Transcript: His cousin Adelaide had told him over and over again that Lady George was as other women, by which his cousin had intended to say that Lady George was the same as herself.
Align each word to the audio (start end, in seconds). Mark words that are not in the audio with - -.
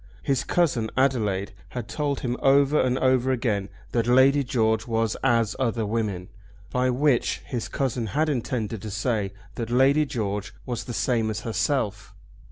His 0.23 0.43
cousin 0.43 0.89
Adelaide 0.97 1.53
had 1.69 1.87
told 1.87 2.21
him 2.21 2.35
over 2.41 2.81
and 2.81 2.97
over 2.97 3.31
again 3.31 3.69
that 3.91 4.07
Lady 4.07 4.43
George 4.43 4.87
was 4.87 5.15
as 5.23 5.55
other 5.59 5.85
women, 5.85 6.29
by 6.71 6.89
which 6.89 7.43
his 7.45 7.67
cousin 7.67 8.07
had 8.07 8.27
intended 8.27 8.81
to 8.81 8.89
say 8.89 9.31
that 9.57 9.69
Lady 9.69 10.07
George 10.07 10.55
was 10.65 10.85
the 10.85 10.93
same 10.95 11.29
as 11.29 11.41
herself. 11.41 12.15